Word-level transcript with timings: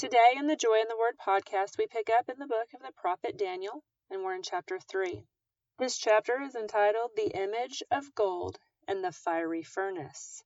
Today, 0.00 0.32
in 0.38 0.46
the 0.46 0.56
Joy 0.56 0.80
in 0.80 0.88
the 0.88 0.96
Word 0.96 1.18
podcast, 1.18 1.76
we 1.76 1.86
pick 1.86 2.08
up 2.08 2.30
in 2.30 2.38
the 2.38 2.46
book 2.46 2.68
of 2.74 2.80
the 2.80 2.90
prophet 2.96 3.36
Daniel, 3.36 3.84
and 4.10 4.24
we're 4.24 4.34
in 4.34 4.42
chapter 4.42 4.78
3. 4.78 5.26
This 5.78 5.98
chapter 5.98 6.40
is 6.40 6.54
entitled 6.54 7.10
The 7.14 7.38
Image 7.38 7.82
of 7.90 8.14
Gold 8.14 8.58
and 8.88 9.04
the 9.04 9.12
Fiery 9.12 9.62
Furnace. 9.62 10.42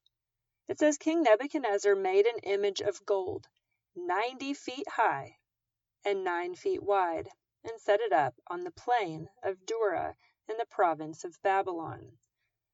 It 0.67 0.81
says 0.81 0.99
King 0.99 1.23
Nebuchadnezzar 1.23 1.95
made 1.95 2.27
an 2.27 2.41
image 2.43 2.81
of 2.81 3.07
gold, 3.07 3.47
90 3.95 4.55
feet 4.55 4.89
high 4.89 5.37
and 6.05 6.25
9 6.25 6.57
feet 6.57 6.83
wide, 6.83 7.29
and 7.63 7.81
set 7.81 8.01
it 8.01 8.13
up 8.13 8.35
on 8.49 8.65
the 8.65 8.73
plain 8.73 9.29
of 9.45 9.65
Dura 9.65 10.17
in 10.49 10.57
the 10.57 10.67
province 10.67 11.23
of 11.23 11.41
Babylon. 11.45 12.19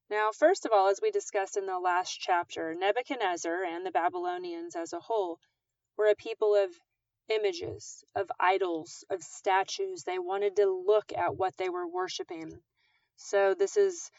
Now, 0.09 0.31
first 0.31 0.65
of 0.65 0.71
all, 0.73 0.87
as 0.87 0.99
we 0.99 1.11
discussed 1.11 1.57
in 1.57 1.67
the 1.67 1.77
last 1.77 2.19
chapter, 2.19 2.73
Nebuchadnezzar 2.73 3.65
and 3.65 3.85
the 3.85 3.91
Babylonians 3.91 4.75
as 4.75 4.93
a 4.93 4.99
whole 4.99 5.39
were 5.97 6.07
a 6.07 6.15
people 6.15 6.55
of 6.55 6.69
images, 7.29 8.03
of 8.15 8.31
idols, 8.39 9.03
of 9.09 9.21
statues. 9.23 10.03
They 10.03 10.19
wanted 10.19 10.55
to 10.57 10.83
look 10.85 11.13
at 11.15 11.35
what 11.35 11.55
they 11.57 11.69
were 11.69 11.87
worshiping. 11.87 12.61
So, 13.15 13.53
this 13.53 13.77
is 13.77 14.11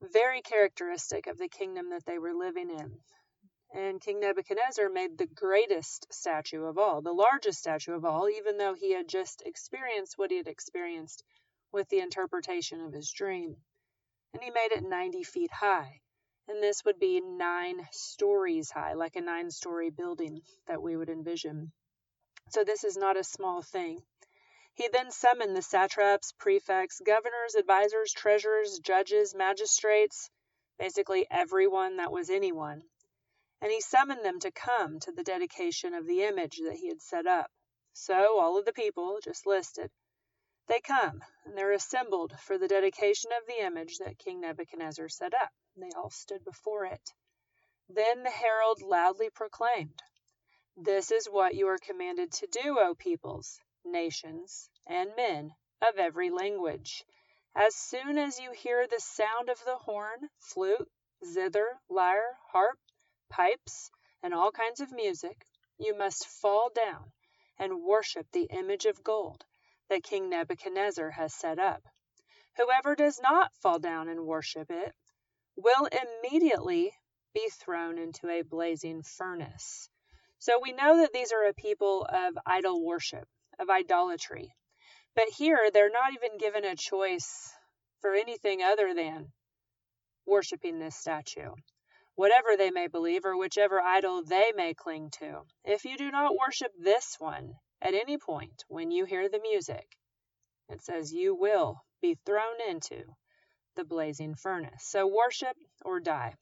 very 0.00 0.42
characteristic 0.42 1.26
of 1.26 1.38
the 1.38 1.48
kingdom 1.48 1.90
that 1.90 2.04
they 2.04 2.18
were 2.18 2.34
living 2.34 2.70
in. 2.70 3.00
And 3.74 4.00
King 4.00 4.20
Nebuchadnezzar 4.20 4.88
made 4.88 5.18
the 5.18 5.26
greatest 5.26 6.12
statue 6.12 6.64
of 6.64 6.78
all, 6.78 7.02
the 7.02 7.12
largest 7.12 7.58
statue 7.58 7.94
of 7.94 8.04
all, 8.04 8.28
even 8.28 8.56
though 8.56 8.74
he 8.74 8.92
had 8.92 9.08
just 9.08 9.42
experienced 9.44 10.16
what 10.16 10.30
he 10.30 10.36
had 10.36 10.46
experienced 10.46 11.24
with 11.72 11.88
the 11.88 11.98
interpretation 11.98 12.80
of 12.80 12.92
his 12.92 13.10
dream. 13.10 13.56
And 14.32 14.42
he 14.42 14.50
made 14.50 14.70
it 14.70 14.84
90 14.84 15.24
feet 15.24 15.50
high 15.50 16.00
and 16.48 16.62
this 16.62 16.84
would 16.84 16.98
be 16.98 17.20
nine 17.20 17.86
stories 17.92 18.70
high, 18.70 18.94
like 18.94 19.16
a 19.16 19.20
nine 19.20 19.50
story 19.50 19.90
building 19.90 20.42
that 20.66 20.82
we 20.82 20.96
would 20.96 21.08
envision. 21.08 21.72
So 22.50 22.64
this 22.64 22.84
is 22.84 22.96
not 22.96 23.16
a 23.16 23.24
small 23.24 23.62
thing. 23.62 24.02
He 24.74 24.88
then 24.88 25.10
summoned 25.10 25.56
the 25.56 25.62
satraps, 25.62 26.32
prefects, 26.32 27.00
governors, 27.00 27.54
advisors, 27.54 28.12
treasurers, 28.12 28.80
judges, 28.80 29.34
magistrates, 29.34 30.30
basically 30.78 31.26
everyone 31.30 31.96
that 31.96 32.12
was 32.12 32.28
anyone. 32.28 32.82
And 33.62 33.70
he 33.70 33.80
summoned 33.80 34.24
them 34.24 34.40
to 34.40 34.50
come 34.50 34.98
to 35.00 35.12
the 35.12 35.22
dedication 35.22 35.94
of 35.94 36.06
the 36.06 36.24
image 36.24 36.58
that 36.58 36.76
he 36.76 36.88
had 36.88 37.00
set 37.00 37.26
up. 37.26 37.50
So 37.92 38.38
all 38.38 38.58
of 38.58 38.64
the 38.64 38.72
people, 38.72 39.18
just 39.22 39.46
listed, 39.46 39.90
they 40.66 40.80
come 40.80 41.22
and 41.44 41.56
they're 41.58 41.72
assembled 41.72 42.32
for 42.40 42.56
the 42.56 42.68
dedication 42.68 43.30
of 43.32 43.46
the 43.46 43.62
image 43.64 43.98
that 43.98 44.18
King 44.18 44.40
Nebuchadnezzar 44.40 45.08
set 45.10 45.34
up. 45.34 45.52
They 45.76 45.90
all 45.90 46.10
stood 46.10 46.42
before 46.42 46.86
it. 46.86 47.12
Then 47.88 48.22
the 48.22 48.30
herald 48.30 48.80
loudly 48.80 49.28
proclaimed, 49.28 50.02
This 50.74 51.10
is 51.10 51.28
what 51.28 51.54
you 51.54 51.68
are 51.68 51.78
commanded 51.78 52.32
to 52.32 52.46
do, 52.46 52.78
O 52.78 52.94
peoples, 52.94 53.60
nations, 53.84 54.70
and 54.86 55.14
men 55.14 55.54
of 55.82 55.98
every 55.98 56.30
language. 56.30 57.04
As 57.54 57.74
soon 57.74 58.16
as 58.16 58.40
you 58.40 58.52
hear 58.52 58.86
the 58.86 59.00
sound 59.00 59.50
of 59.50 59.62
the 59.64 59.76
horn, 59.76 60.30
flute, 60.38 60.90
zither, 61.22 61.78
lyre, 61.90 62.38
harp, 62.52 62.78
pipes, 63.28 63.90
and 64.22 64.32
all 64.32 64.50
kinds 64.50 64.80
of 64.80 64.92
music, 64.92 65.46
you 65.76 65.94
must 65.94 66.26
fall 66.26 66.70
down 66.70 67.12
and 67.58 67.82
worship 67.82 68.26
the 68.32 68.44
image 68.44 68.86
of 68.86 69.04
gold 69.04 69.44
that 69.90 70.02
King 70.02 70.30
Nebuchadnezzar 70.30 71.10
has 71.10 71.34
set 71.34 71.58
up. 71.58 71.82
Whoever 72.56 72.94
does 72.94 73.20
not 73.20 73.52
fall 73.54 73.78
down 73.78 74.08
and 74.08 74.26
worship 74.26 74.70
it 74.70 74.94
will 75.56 75.86
immediately 75.86 76.92
be 77.34 77.48
thrown 77.50 77.98
into 77.98 78.28
a 78.28 78.42
blazing 78.42 79.02
furnace. 79.02 79.88
So 80.38 80.60
we 80.62 80.72
know 80.72 80.98
that 80.98 81.12
these 81.12 81.32
are 81.32 81.46
a 81.48 81.54
people 81.54 82.06
of 82.08 82.38
idol 82.46 82.84
worship, 82.84 83.26
of 83.58 83.70
idolatry. 83.70 84.54
But 85.16 85.28
here 85.28 85.70
they're 85.72 85.90
not 85.90 86.12
even 86.12 86.38
given 86.38 86.64
a 86.64 86.76
choice 86.76 87.50
for 88.00 88.14
anything 88.14 88.62
other 88.62 88.94
than 88.94 89.32
worshiping 90.26 90.78
this 90.78 90.96
statue, 90.96 91.50
whatever 92.14 92.56
they 92.56 92.70
may 92.70 92.88
believe 92.88 93.24
or 93.24 93.36
whichever 93.36 93.80
idol 93.80 94.22
they 94.22 94.52
may 94.54 94.74
cling 94.74 95.10
to. 95.18 95.42
If 95.64 95.84
you 95.84 95.96
do 95.96 96.10
not 96.10 96.36
worship 96.36 96.72
this 96.78 97.16
one 97.18 97.54
at 97.84 97.92
any 97.92 98.16
point 98.16 98.64
when 98.68 98.90
you 98.90 99.04
hear 99.04 99.28
the 99.28 99.38
music, 99.38 99.86
it 100.70 100.82
says 100.82 101.12
you 101.12 101.34
will 101.34 101.84
be 102.00 102.18
thrown 102.24 102.56
into 102.66 103.04
the 103.76 103.84
blazing 103.84 104.34
furnace. 104.34 104.82
So 104.84 105.06
worship 105.06 105.56
or 105.84 106.00
die. 106.00 106.34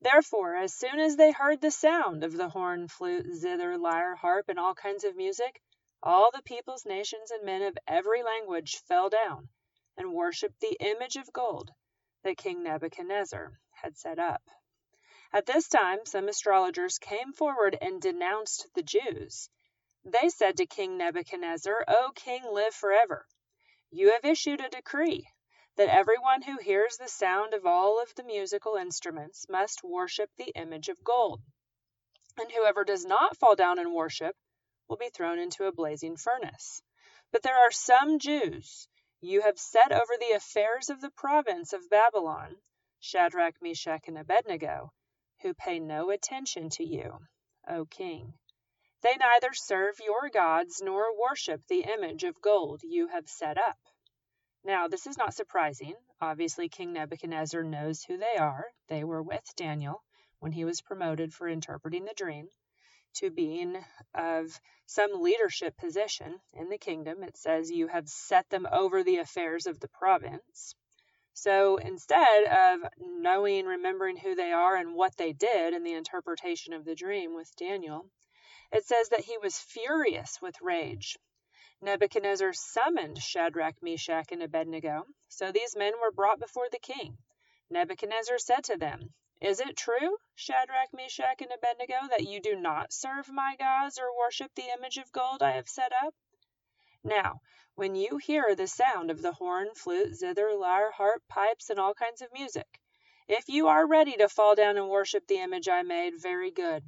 Therefore, 0.00 0.54
as 0.54 0.72
soon 0.72 1.00
as 1.00 1.16
they 1.16 1.32
heard 1.32 1.60
the 1.60 1.72
sound 1.72 2.22
of 2.22 2.36
the 2.36 2.48
horn, 2.48 2.86
flute, 2.86 3.26
zither, 3.34 3.76
lyre, 3.76 4.14
harp, 4.14 4.48
and 4.48 4.58
all 4.58 4.74
kinds 4.74 5.02
of 5.02 5.16
music, 5.16 5.60
all 6.02 6.30
the 6.30 6.42
peoples, 6.42 6.86
nations, 6.86 7.32
and 7.32 7.44
men 7.44 7.62
of 7.62 7.76
every 7.88 8.22
language 8.22 8.76
fell 8.86 9.08
down 9.08 9.48
and 9.96 10.12
worshipped 10.12 10.60
the 10.60 10.76
image 10.78 11.16
of 11.16 11.32
gold 11.32 11.72
that 12.22 12.36
King 12.36 12.62
Nebuchadnezzar 12.62 13.58
had 13.72 13.96
set 13.96 14.20
up. 14.20 14.42
At 15.32 15.46
this 15.46 15.68
time, 15.68 16.06
some 16.06 16.28
astrologers 16.28 16.98
came 16.98 17.32
forward 17.32 17.76
and 17.80 18.00
denounced 18.00 18.68
the 18.74 18.82
Jews. 18.82 19.50
They 20.08 20.28
said 20.28 20.56
to 20.58 20.66
King 20.66 20.96
Nebuchadnezzar, 20.96 21.84
O 21.88 22.12
king, 22.14 22.44
live 22.44 22.72
forever. 22.72 23.26
You 23.90 24.12
have 24.12 24.24
issued 24.24 24.60
a 24.60 24.68
decree 24.68 25.26
that 25.74 25.88
everyone 25.88 26.42
who 26.42 26.58
hears 26.58 26.96
the 26.96 27.08
sound 27.08 27.54
of 27.54 27.66
all 27.66 28.00
of 28.00 28.14
the 28.14 28.22
musical 28.22 28.76
instruments 28.76 29.48
must 29.48 29.82
worship 29.82 30.30
the 30.36 30.52
image 30.54 30.88
of 30.88 31.02
gold. 31.02 31.42
And 32.38 32.52
whoever 32.52 32.84
does 32.84 33.04
not 33.04 33.36
fall 33.36 33.56
down 33.56 33.80
and 33.80 33.92
worship 33.92 34.36
will 34.88 34.96
be 34.96 35.08
thrown 35.08 35.40
into 35.40 35.64
a 35.64 35.72
blazing 35.72 36.16
furnace. 36.16 36.80
But 37.32 37.42
there 37.42 37.58
are 37.58 37.72
some 37.72 38.20
Jews 38.20 38.86
you 39.20 39.42
have 39.42 39.58
set 39.58 39.90
over 39.90 40.16
the 40.16 40.36
affairs 40.36 40.88
of 40.88 41.00
the 41.00 41.10
province 41.10 41.72
of 41.72 41.90
Babylon, 41.90 42.62
Shadrach, 43.00 43.60
Meshach, 43.60 44.06
and 44.06 44.18
Abednego, 44.18 44.92
who 45.42 45.52
pay 45.52 45.80
no 45.80 46.10
attention 46.10 46.70
to 46.70 46.84
you, 46.84 47.18
O 47.66 47.86
king. 47.86 48.38
They 49.06 49.16
neither 49.18 49.52
serve 49.52 50.00
your 50.00 50.28
gods 50.30 50.82
nor 50.82 51.16
worship 51.16 51.64
the 51.68 51.82
image 51.82 52.24
of 52.24 52.40
gold 52.40 52.80
you 52.82 53.06
have 53.06 53.28
set 53.28 53.56
up. 53.56 53.78
Now, 54.64 54.88
this 54.88 55.06
is 55.06 55.16
not 55.16 55.32
surprising. 55.32 55.94
Obviously, 56.20 56.68
King 56.68 56.92
Nebuchadnezzar 56.92 57.62
knows 57.62 58.02
who 58.02 58.16
they 58.16 58.36
are. 58.36 58.64
They 58.88 59.04
were 59.04 59.22
with 59.22 59.44
Daniel 59.54 60.02
when 60.40 60.50
he 60.50 60.64
was 60.64 60.82
promoted 60.82 61.32
for 61.32 61.46
interpreting 61.46 62.04
the 62.04 62.14
dream 62.14 62.48
to 63.18 63.30
being 63.30 63.76
of 64.12 64.60
some 64.86 65.22
leadership 65.22 65.76
position 65.76 66.40
in 66.52 66.68
the 66.68 66.76
kingdom. 66.76 67.22
It 67.22 67.36
says, 67.36 67.70
You 67.70 67.86
have 67.86 68.08
set 68.08 68.50
them 68.50 68.66
over 68.72 69.04
the 69.04 69.18
affairs 69.18 69.68
of 69.68 69.78
the 69.78 69.88
province. 69.88 70.74
So 71.32 71.76
instead 71.76 72.44
of 72.44 72.80
knowing, 72.98 73.66
remembering 73.66 74.16
who 74.16 74.34
they 74.34 74.50
are 74.50 74.74
and 74.74 74.96
what 74.96 75.16
they 75.16 75.32
did 75.32 75.74
in 75.74 75.84
the 75.84 75.94
interpretation 75.94 76.72
of 76.72 76.84
the 76.84 76.96
dream 76.96 77.36
with 77.36 77.54
Daniel, 77.54 78.10
it 78.72 78.84
says 78.84 79.08
that 79.10 79.24
he 79.24 79.38
was 79.38 79.58
furious 79.58 80.40
with 80.40 80.60
rage 80.60 81.16
Nebuchadnezzar 81.82 82.54
summoned 82.54 83.18
Shadrach, 83.18 83.82
Meshach, 83.82 84.32
and 84.32 84.42
Abednego. 84.42 85.06
So 85.28 85.52
these 85.52 85.76
men 85.76 85.92
were 86.00 86.10
brought 86.10 86.40
before 86.40 86.70
the 86.70 86.78
king. 86.78 87.18
Nebuchadnezzar 87.68 88.38
said 88.38 88.64
to 88.64 88.78
them, 88.78 89.12
Is 89.42 89.60
it 89.60 89.76
true, 89.76 90.16
Shadrach, 90.34 90.94
Meshach, 90.94 91.42
and 91.42 91.52
Abednego, 91.52 92.08
that 92.08 92.26
you 92.26 92.40
do 92.40 92.56
not 92.56 92.94
serve 92.94 93.28
my 93.28 93.56
gods 93.56 93.98
or 93.98 94.16
worship 94.16 94.54
the 94.54 94.70
image 94.70 94.96
of 94.96 95.12
gold 95.12 95.42
I 95.42 95.52
have 95.52 95.68
set 95.68 95.92
up? 95.92 96.14
Now, 97.04 97.42
when 97.74 97.94
you 97.94 98.16
hear 98.16 98.54
the 98.54 98.66
sound 98.66 99.10
of 99.10 99.20
the 99.20 99.34
horn, 99.34 99.74
flute, 99.74 100.14
zither, 100.14 100.54
lyre, 100.54 100.92
harp, 100.92 101.22
pipes, 101.28 101.68
and 101.68 101.78
all 101.78 101.92
kinds 101.92 102.22
of 102.22 102.32
music, 102.32 102.80
if 103.28 103.50
you 103.50 103.68
are 103.68 103.86
ready 103.86 104.16
to 104.16 104.30
fall 104.30 104.54
down 104.54 104.78
and 104.78 104.88
worship 104.88 105.26
the 105.26 105.40
image 105.40 105.68
I 105.68 105.82
made, 105.82 106.14
very 106.22 106.50
good. 106.50 106.82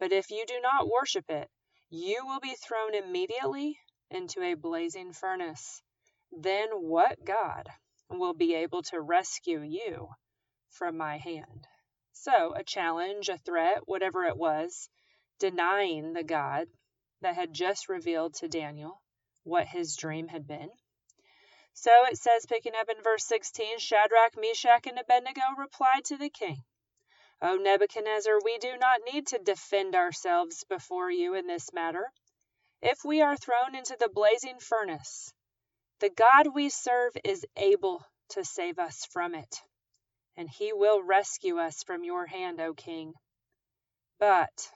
But 0.00 0.12
if 0.12 0.30
you 0.30 0.46
do 0.46 0.58
not 0.60 0.88
worship 0.88 1.28
it, 1.28 1.48
you 1.90 2.26
will 2.26 2.40
be 2.40 2.54
thrown 2.54 2.94
immediately 2.94 3.78
into 4.10 4.42
a 4.42 4.54
blazing 4.54 5.12
furnace. 5.12 5.82
Then 6.32 6.70
what 6.70 7.22
God 7.22 7.68
will 8.08 8.32
be 8.32 8.54
able 8.54 8.82
to 8.84 9.00
rescue 9.00 9.60
you 9.60 10.08
from 10.70 10.96
my 10.96 11.18
hand? 11.18 11.68
So, 12.12 12.54
a 12.54 12.64
challenge, 12.64 13.28
a 13.28 13.36
threat, 13.36 13.86
whatever 13.86 14.24
it 14.24 14.38
was, 14.38 14.88
denying 15.38 16.14
the 16.14 16.24
God 16.24 16.66
that 17.20 17.34
had 17.34 17.52
just 17.52 17.90
revealed 17.90 18.34
to 18.36 18.48
Daniel 18.48 19.02
what 19.42 19.66
his 19.66 19.96
dream 19.96 20.28
had 20.28 20.46
been. 20.46 20.70
So 21.74 21.90
it 22.06 22.16
says, 22.16 22.46
picking 22.46 22.74
up 22.74 22.88
in 22.88 23.02
verse 23.02 23.24
16 23.26 23.78
Shadrach, 23.78 24.36
Meshach, 24.36 24.86
and 24.86 24.98
Abednego 24.98 25.42
replied 25.56 26.04
to 26.06 26.16
the 26.16 26.30
king, 26.30 26.64
O 27.42 27.56
Nebuchadnezzar, 27.56 28.38
we 28.44 28.58
do 28.58 28.76
not 28.76 29.00
need 29.12 29.28
to 29.28 29.38
defend 29.38 29.96
ourselves 29.96 30.64
before 30.64 31.10
you 31.10 31.34
in 31.34 31.46
this 31.46 31.72
matter. 31.72 32.12
If 32.82 33.04
we 33.04 33.22
are 33.22 33.36
thrown 33.36 33.74
into 33.74 33.96
the 33.98 34.08
blazing 34.08 34.58
furnace, 34.60 35.32
the 36.00 36.10
God 36.10 36.54
we 36.54 36.68
serve 36.70 37.16
is 37.24 37.46
able 37.56 38.04
to 38.30 38.44
save 38.44 38.78
us 38.78 39.06
from 39.12 39.34
it, 39.34 39.62
and 40.36 40.48
he 40.50 40.72
will 40.72 41.02
rescue 41.02 41.58
us 41.58 41.82
from 41.84 42.04
your 42.04 42.26
hand, 42.26 42.60
O 42.60 42.74
king. 42.74 43.14
But 44.18 44.70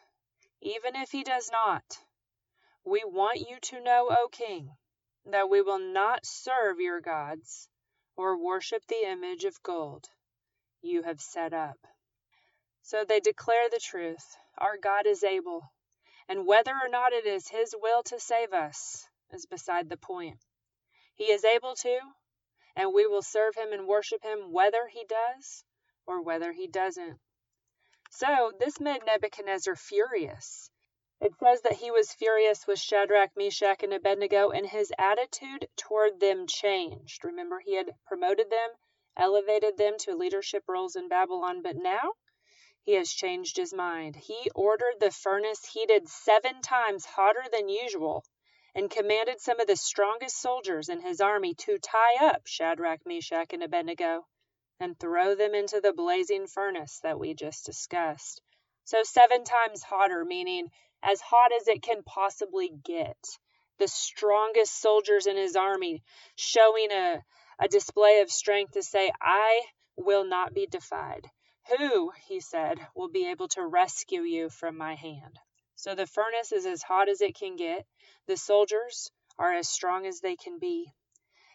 even 0.60 0.96
if 0.96 1.10
he 1.10 1.22
does 1.22 1.50
not, 1.50 1.98
We 2.84 3.02
want 3.04 3.40
you 3.40 3.58
to 3.60 3.80
know, 3.80 4.08
O 4.10 4.28
king, 4.28 4.76
that 5.26 5.48
we 5.48 5.62
will 5.62 5.78
not 5.78 6.26
serve 6.26 6.80
your 6.80 7.00
gods 7.00 7.68
or 8.16 8.36
worship 8.36 8.82
the 8.86 9.08
image 9.08 9.44
of 9.44 9.62
gold 9.62 10.06
you 10.82 11.02
have 11.02 11.20
set 11.20 11.54
up. 11.54 11.78
So 12.86 13.02
they 13.02 13.18
declare 13.18 13.70
the 13.70 13.80
truth. 13.80 14.36
Our 14.58 14.76
God 14.76 15.06
is 15.06 15.24
able, 15.24 15.72
and 16.28 16.46
whether 16.46 16.72
or 16.72 16.88
not 16.88 17.14
it 17.14 17.24
is 17.24 17.48
His 17.48 17.74
will 17.74 18.02
to 18.04 18.20
save 18.20 18.52
us 18.52 19.08
is 19.32 19.46
beside 19.46 19.88
the 19.88 19.96
point. 19.96 20.38
He 21.14 21.32
is 21.32 21.46
able 21.46 21.74
to, 21.76 21.98
and 22.76 22.92
we 22.92 23.06
will 23.06 23.22
serve 23.22 23.54
Him 23.54 23.72
and 23.72 23.86
worship 23.86 24.22
Him 24.22 24.52
whether 24.52 24.86
He 24.86 25.06
does 25.06 25.64
or 26.06 26.22
whether 26.22 26.52
He 26.52 26.66
doesn't. 26.66 27.18
So 28.10 28.52
this 28.60 28.78
made 28.78 29.00
Nebuchadnezzar 29.06 29.76
furious. 29.76 30.70
It 31.22 31.32
says 31.42 31.62
that 31.62 31.72
he 31.72 31.90
was 31.90 32.12
furious 32.12 32.66
with 32.66 32.78
Shadrach, 32.78 33.30
Meshach, 33.34 33.82
and 33.82 33.94
Abednego, 33.94 34.50
and 34.50 34.66
his 34.66 34.92
attitude 34.98 35.68
toward 35.76 36.20
them 36.20 36.46
changed. 36.46 37.24
Remember, 37.24 37.60
he 37.60 37.76
had 37.76 37.96
promoted 38.06 38.50
them, 38.50 38.70
elevated 39.16 39.78
them 39.78 39.96
to 40.00 40.14
leadership 40.14 40.64
roles 40.68 40.96
in 40.96 41.08
Babylon, 41.08 41.62
but 41.62 41.76
now 41.76 42.12
he 42.84 42.92
has 42.92 43.10
changed 43.10 43.56
his 43.56 43.72
mind. 43.72 44.14
He 44.14 44.50
ordered 44.54 45.00
the 45.00 45.10
furnace 45.10 45.64
heated 45.64 46.06
seven 46.06 46.60
times 46.60 47.06
hotter 47.06 47.44
than 47.50 47.70
usual 47.70 48.24
and 48.74 48.90
commanded 48.90 49.40
some 49.40 49.58
of 49.58 49.66
the 49.66 49.76
strongest 49.76 50.38
soldiers 50.40 50.90
in 50.90 51.00
his 51.00 51.20
army 51.20 51.54
to 51.54 51.78
tie 51.78 52.16
up 52.20 52.46
Shadrach, 52.46 53.00
Meshach, 53.06 53.54
and 53.54 53.62
Abednego 53.62 54.26
and 54.78 54.98
throw 54.98 55.34
them 55.34 55.54
into 55.54 55.80
the 55.80 55.94
blazing 55.94 56.46
furnace 56.46 57.00
that 57.02 57.18
we 57.18 57.32
just 57.32 57.64
discussed. 57.64 58.42
So, 58.84 59.02
seven 59.02 59.44
times 59.44 59.82
hotter, 59.82 60.24
meaning 60.24 60.68
as 61.02 61.22
hot 61.22 61.52
as 61.58 61.68
it 61.68 61.82
can 61.82 62.02
possibly 62.02 62.68
get. 62.68 63.16
The 63.78 63.88
strongest 63.88 64.78
soldiers 64.78 65.26
in 65.26 65.36
his 65.36 65.56
army 65.56 66.02
showing 66.36 66.92
a, 66.92 67.24
a 67.58 67.68
display 67.68 68.20
of 68.20 68.30
strength 68.30 68.72
to 68.72 68.82
say, 68.82 69.10
I 69.20 69.62
will 69.96 70.24
not 70.24 70.52
be 70.52 70.66
defied. 70.66 71.30
Who, 71.78 72.10
he 72.26 72.40
said, 72.40 72.86
will 72.94 73.08
be 73.08 73.26
able 73.30 73.48
to 73.48 73.66
rescue 73.66 74.20
you 74.20 74.50
from 74.50 74.76
my 74.76 74.96
hand? 74.96 75.38
So 75.74 75.94
the 75.94 76.06
furnace 76.06 76.52
is 76.52 76.66
as 76.66 76.82
hot 76.82 77.08
as 77.08 77.22
it 77.22 77.34
can 77.34 77.56
get. 77.56 77.86
The 78.26 78.36
soldiers 78.36 79.10
are 79.38 79.52
as 79.52 79.68
strong 79.68 80.06
as 80.06 80.20
they 80.20 80.36
can 80.36 80.58
be. 80.58 80.92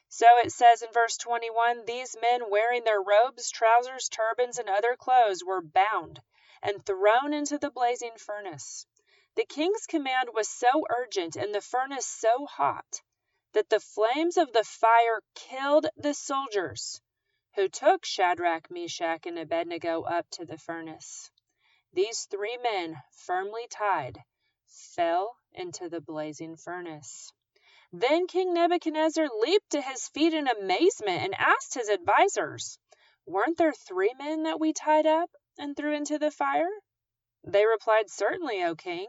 So 0.07 0.25
it 0.39 0.51
says 0.51 0.81
in 0.81 0.91
verse 0.91 1.15
21 1.17 1.85
These 1.85 2.17
men, 2.19 2.49
wearing 2.49 2.83
their 2.83 2.99
robes, 2.99 3.51
trousers, 3.51 4.09
turbans, 4.09 4.57
and 4.57 4.67
other 4.67 4.95
clothes, 4.95 5.43
were 5.43 5.61
bound 5.61 6.19
and 6.63 6.83
thrown 6.83 7.31
into 7.31 7.59
the 7.59 7.69
blazing 7.69 8.17
furnace. 8.17 8.87
The 9.35 9.45
king's 9.45 9.85
command 9.85 10.29
was 10.33 10.49
so 10.49 10.87
urgent 10.89 11.35
and 11.35 11.53
the 11.53 11.61
furnace 11.61 12.07
so 12.07 12.47
hot 12.47 13.03
that 13.53 13.69
the 13.69 13.79
flames 13.79 14.37
of 14.37 14.53
the 14.53 14.63
fire 14.63 15.21
killed 15.35 15.85
the 15.95 16.15
soldiers 16.15 16.99
who 17.59 17.67
took 17.67 18.05
Shadrach, 18.05 18.71
Meshach, 18.71 19.25
and 19.25 19.37
Abednego 19.37 20.03
up 20.03 20.29
to 20.29 20.45
the 20.45 20.57
furnace. 20.57 21.29
These 21.91 22.23
three 22.31 22.57
men, 22.63 22.95
firmly 23.11 23.67
tied, 23.69 24.17
fell 24.95 25.35
into 25.51 25.89
the 25.89 25.99
blazing 25.99 26.55
furnace. 26.55 27.33
Then 27.91 28.27
King 28.27 28.53
Nebuchadnezzar 28.53 29.27
leaped 29.41 29.71
to 29.71 29.81
his 29.81 30.07
feet 30.07 30.33
in 30.33 30.47
amazement 30.47 31.21
and 31.21 31.35
asked 31.35 31.73
his 31.73 31.89
advisers, 31.89 32.79
Weren't 33.25 33.57
there 33.57 33.73
three 33.73 34.13
men 34.17 34.43
that 34.43 34.61
we 34.61 34.71
tied 34.71 35.05
up 35.05 35.29
and 35.57 35.75
threw 35.75 35.93
into 35.93 36.17
the 36.17 36.31
fire? 36.31 36.71
They 37.43 37.65
replied, 37.65 38.09
Certainly, 38.09 38.63
O 38.63 38.75
king. 38.75 39.07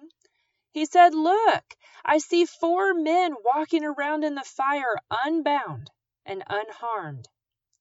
He 0.72 0.86
said, 0.86 1.14
Look, 1.14 1.76
I 2.04 2.18
see 2.18 2.46
four 2.46 2.94
men 2.94 3.36
walking 3.44 3.84
around 3.84 4.24
in 4.24 4.34
the 4.34 4.42
fire 4.42 4.96
unbound 5.08 5.92
and 6.26 6.42
unharmed, 6.48 7.28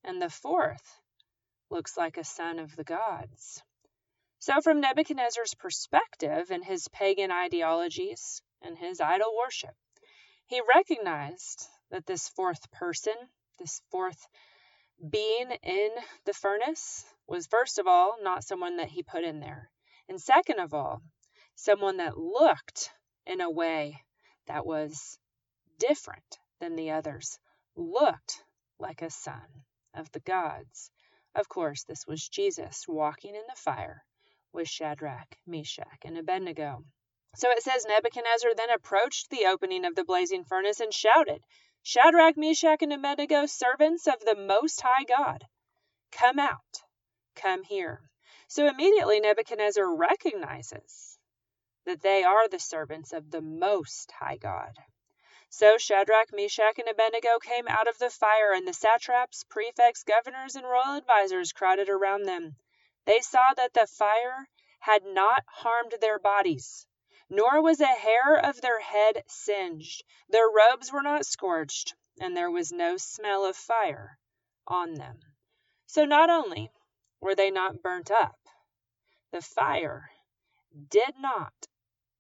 and 0.04 0.22
the 0.22 0.30
fourth 0.30 1.00
looks 1.70 1.98
like 1.98 2.18
a 2.18 2.24
son 2.24 2.60
of 2.60 2.76
the 2.76 2.84
gods. 2.84 3.62
So, 4.40 4.62
from 4.62 4.80
Nebuchadnezzar's 4.80 5.54
perspective 5.54 6.50
and 6.50 6.64
his 6.64 6.88
pagan 6.88 7.32
ideologies 7.32 8.42
and 8.62 8.78
his 8.78 9.02
idol 9.02 9.36
worship, 9.38 9.76
he 10.46 10.62
recognized 10.74 11.68
that 11.92 12.06
this 12.06 12.30
fourth 12.30 12.72
person, 12.72 13.14
this 13.60 13.82
fourth 13.92 14.28
being 15.08 15.52
in 15.64 15.90
the 16.26 16.34
furnace, 16.34 17.06
was 17.28 17.48
first 17.48 17.80
of 17.80 17.88
all 17.88 18.16
not 18.22 18.44
someone 18.44 18.78
that 18.78 18.90
he 18.90 19.04
put 19.04 19.24
in 19.24 19.40
there. 19.40 19.70
And 20.08 20.20
second 20.20 20.60
of 20.60 20.74
all, 20.74 21.02
someone 21.56 21.98
that 21.98 22.18
looked 22.18 22.90
in 23.26 23.42
a 23.42 23.50
way 23.50 24.04
that 24.48 24.66
was 24.66 25.20
different 25.78 26.40
than 26.60 26.76
the 26.76 26.92
others, 26.92 27.38
looked 27.76 28.44
like 28.80 29.02
a 29.02 29.10
son 29.10 29.66
of 30.00 30.12
the 30.12 30.22
gods. 30.22 30.92
Of 31.36 31.48
course, 31.48 31.84
this 31.84 32.08
was 32.08 32.28
Jesus 32.28 32.86
walking 32.88 33.36
in 33.36 33.44
the 33.48 33.56
fire 33.56 34.04
with 34.52 34.68
Shadrach, 34.68 35.36
Meshach, 35.46 36.00
and 36.04 36.18
Abednego. 36.18 36.84
So 37.36 37.52
it 37.52 37.62
says 37.62 37.86
Nebuchadnezzar 37.86 38.52
then 38.56 38.72
approached 38.72 39.30
the 39.30 39.46
opening 39.46 39.86
of 39.86 39.96
the 39.96 40.04
blazing 40.04 40.44
furnace 40.44 40.80
and 40.80 40.92
shouted, 40.92 41.44
Shadrach, 41.84 42.36
Meshach, 42.36 42.82
and 42.82 42.92
Abednego, 42.92 43.46
servants 43.46 44.08
of 44.08 44.20
the 44.22 44.36
Most 44.36 44.82
High 44.82 45.04
God, 45.04 45.44
come 46.12 46.40
out, 46.40 46.82
come 47.36 47.64
here. 47.64 48.02
So 48.48 48.68
immediately 48.68 49.20
Nebuchadnezzar 49.20 49.96
recognizes 49.96 51.20
that 51.86 52.02
they 52.02 52.24
are 52.24 52.50
the 52.50 52.60
servants 52.60 53.14
of 53.14 53.30
the 53.30 53.42
Most 53.42 54.12
High 54.12 54.38
God. 54.38 54.74
So 55.50 55.78
Shadrach, 55.78 56.32
Meshach, 56.32 56.80
and 56.80 56.88
Abednego 56.88 57.40
came 57.40 57.68
out 57.68 57.88
of 57.88 57.98
the 57.98 58.10
fire, 58.10 58.54
and 58.54 58.68
the 58.68 58.74
satraps, 58.74 59.44
prefects, 59.44 60.04
governors, 60.04 60.56
and 60.56 60.66
royal 60.66 60.98
advisers 60.98 61.52
crowded 61.52 61.90
around 61.90 62.24
them. 62.24 62.56
They 63.06 63.20
saw 63.20 63.54
that 63.56 63.74
the 63.74 63.88
fire 63.88 64.48
had 64.80 65.04
not 65.04 65.44
harmed 65.48 65.96
their 66.00 66.20
bodies 66.20 66.86
nor 67.30 67.62
was 67.62 67.80
a 67.80 67.86
hair 67.86 68.36
of 68.44 68.60
their 68.60 68.80
head 68.80 69.24
singed. 69.28 70.04
Their 70.30 70.50
robes 70.50 70.92
were 70.92 71.04
not 71.04 71.26
scorched, 71.26 71.94
and 72.20 72.36
there 72.36 72.50
was 72.50 72.72
no 72.72 72.98
smell 72.98 73.46
of 73.46 73.56
fire 73.56 74.18
on 74.68 74.96
them. 74.96 75.20
So 75.86 76.06
not 76.06 76.30
only 76.30 76.72
were 77.22 77.36
they 77.36 77.52
not 77.52 77.84
burnt 77.84 78.10
up, 78.10 78.40
the 79.32 79.42
fire 79.42 80.10
did 80.90 81.14
not 81.20 81.54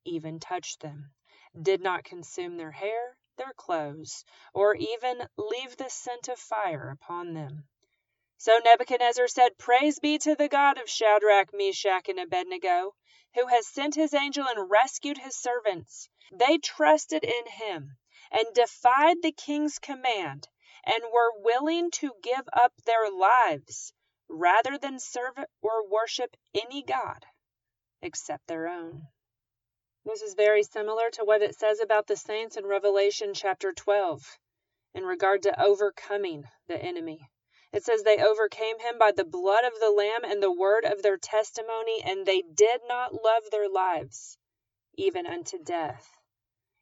even 0.05 0.39
touch 0.39 0.77
them, 0.77 1.11
did 1.59 1.81
not 1.81 2.03
consume 2.03 2.57
their 2.57 2.71
hair, 2.71 3.18
their 3.39 3.53
clothes, 3.53 4.23
or 4.53 4.75
even 4.75 5.27
leave 5.37 5.75
the 5.75 5.89
scent 5.89 6.27
of 6.27 6.37
fire 6.37 6.91
upon 6.91 7.33
them. 7.33 7.67
So 8.37 8.59
Nebuchadnezzar 8.59 9.27
said, 9.27 9.57
Praise 9.57 9.97
be 9.99 10.19
to 10.19 10.35
the 10.35 10.47
God 10.47 10.77
of 10.77 10.87
Shadrach, 10.87 11.51
Meshach, 11.53 12.07
and 12.07 12.19
Abednego, 12.19 12.95
who 13.33 13.47
has 13.47 13.67
sent 13.67 13.95
his 13.95 14.13
angel 14.13 14.47
and 14.47 14.69
rescued 14.69 15.17
his 15.17 15.35
servants. 15.35 16.07
They 16.31 16.57
trusted 16.57 17.23
in 17.23 17.47
him 17.47 17.97
and 18.31 18.53
defied 18.53 19.21
the 19.21 19.31
king's 19.31 19.79
command 19.79 20.47
and 20.85 21.03
were 21.11 21.41
willing 21.41 21.91
to 21.91 22.13
give 22.21 22.47
up 22.53 22.73
their 22.85 23.11
lives 23.11 23.93
rather 24.29 24.77
than 24.77 24.99
serve 24.99 25.37
or 25.61 25.87
worship 25.87 26.37
any 26.53 26.83
god 26.83 27.25
except 28.01 28.47
their 28.47 28.67
own. 28.67 29.07
This 30.11 30.23
is 30.23 30.33
very 30.33 30.63
similar 30.63 31.11
to 31.11 31.23
what 31.23 31.44
it 31.44 31.54
says 31.54 31.80
about 31.80 32.07
the 32.07 32.16
saints 32.16 32.57
in 32.57 32.66
Revelation 32.66 33.35
chapter 33.35 33.71
12 33.71 34.39
in 34.95 35.04
regard 35.04 35.44
to 35.44 35.63
overcoming 35.63 36.45
the 36.68 36.83
enemy. 36.83 37.30
It 37.71 37.83
says 37.83 38.01
they 38.01 38.18
overcame 38.18 38.80
him 38.80 38.97
by 38.97 39.11
the 39.11 39.23
blood 39.23 39.66
of 39.66 39.80
the 39.80 39.92
Lamb 39.92 40.23
and 40.23 40.42
the 40.42 40.51
word 40.51 40.83
of 40.83 41.04
their 41.04 41.18
testimony, 41.18 42.01
and 42.04 42.25
they 42.25 42.42
did 42.42 42.81
not 42.87 43.13
love 43.13 43.44
their 43.51 43.69
lives, 43.69 44.39
even 44.95 45.28
unto 45.28 45.61
death. 45.63 46.09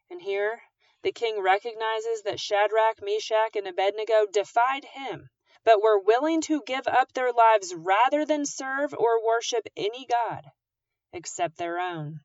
And 0.10 0.22
here 0.22 0.62
the 1.02 1.12
king 1.12 1.42
recognizes 1.42 2.22
that 2.22 2.40
Shadrach, 2.40 3.02
Meshach, 3.02 3.58
and 3.58 3.68
Abednego 3.68 4.26
defied 4.32 4.86
him, 4.86 5.30
but 5.66 5.82
were 5.82 6.00
willing 6.00 6.40
to 6.44 6.64
give 6.66 6.88
up 6.88 7.12
their 7.12 7.34
lives 7.34 7.76
rather 7.76 8.24
than 8.26 8.46
serve 8.46 8.94
or 8.94 9.22
worship 9.22 9.68
any 9.76 10.06
god 10.06 10.46
except 11.12 11.58
their 11.58 11.78
own. 11.78 12.22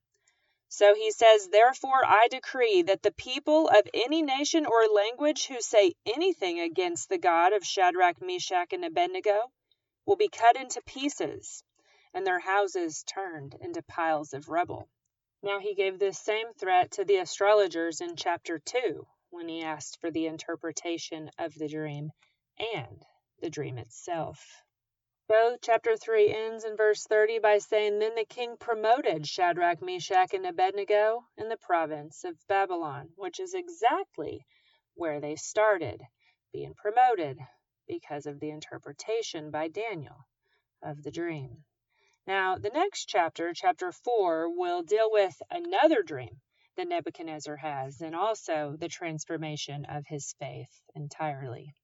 So 0.74 0.94
he 0.94 1.10
says, 1.10 1.48
Therefore 1.48 2.02
I 2.02 2.28
decree 2.28 2.80
that 2.84 3.02
the 3.02 3.12
people 3.12 3.68
of 3.68 3.86
any 3.92 4.22
nation 4.22 4.64
or 4.64 4.86
language 4.86 5.46
who 5.46 5.60
say 5.60 5.92
anything 6.06 6.60
against 6.60 7.10
the 7.10 7.18
God 7.18 7.52
of 7.52 7.62
Shadrach, 7.62 8.22
Meshach, 8.22 8.72
and 8.72 8.82
Abednego 8.82 9.52
will 10.06 10.16
be 10.16 10.30
cut 10.30 10.56
into 10.56 10.80
pieces, 10.80 11.62
and 12.14 12.26
their 12.26 12.38
houses 12.38 13.02
turned 13.02 13.54
into 13.60 13.82
piles 13.82 14.32
of 14.32 14.48
rubble. 14.48 14.88
Now 15.42 15.58
he 15.58 15.74
gave 15.74 15.98
this 15.98 16.18
same 16.18 16.54
threat 16.54 16.92
to 16.92 17.04
the 17.04 17.16
astrologers 17.16 18.00
in 18.00 18.16
chapter 18.16 18.58
2 18.58 19.06
when 19.28 19.48
he 19.48 19.62
asked 19.62 20.00
for 20.00 20.10
the 20.10 20.26
interpretation 20.26 21.30
of 21.36 21.52
the 21.54 21.68
dream 21.68 22.12
and 22.74 23.04
the 23.40 23.50
dream 23.50 23.76
itself. 23.76 24.61
So, 25.32 25.56
chapter 25.62 25.96
3 25.96 26.30
ends 26.30 26.64
in 26.64 26.76
verse 26.76 27.04
30 27.04 27.38
by 27.38 27.56
saying, 27.56 27.98
Then 27.98 28.14
the 28.14 28.26
king 28.26 28.58
promoted 28.58 29.26
Shadrach, 29.26 29.80
Meshach, 29.80 30.34
and 30.34 30.44
Abednego 30.44 31.24
in 31.38 31.48
the 31.48 31.56
province 31.56 32.24
of 32.24 32.36
Babylon, 32.48 33.08
which 33.16 33.40
is 33.40 33.54
exactly 33.54 34.44
where 34.92 35.22
they 35.22 35.36
started 35.36 36.02
being 36.52 36.74
promoted 36.74 37.38
because 37.88 38.26
of 38.26 38.40
the 38.40 38.50
interpretation 38.50 39.50
by 39.50 39.68
Daniel 39.68 40.26
of 40.82 41.02
the 41.02 41.10
dream. 41.10 41.64
Now, 42.26 42.58
the 42.58 42.68
next 42.68 43.06
chapter, 43.06 43.54
chapter 43.54 43.90
4, 43.90 44.54
will 44.54 44.82
deal 44.82 45.10
with 45.10 45.40
another 45.50 46.02
dream 46.02 46.42
that 46.76 46.88
Nebuchadnezzar 46.88 47.56
has 47.56 48.02
and 48.02 48.14
also 48.14 48.76
the 48.78 48.88
transformation 48.90 49.86
of 49.86 50.04
his 50.06 50.34
faith 50.38 50.82
entirely. 50.94 51.74